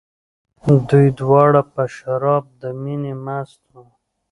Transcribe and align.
دوی 0.89 1.07
دواړه 1.19 1.61
په 1.73 1.83
شراب 1.95 2.43
د 2.61 2.63
مینې 2.81 3.13
مست 3.25 3.61
وو. 3.71 3.85